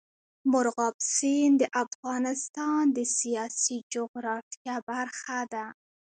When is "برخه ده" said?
4.89-5.65